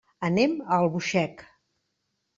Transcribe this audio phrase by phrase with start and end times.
[0.27, 1.47] Anem a Albuixec.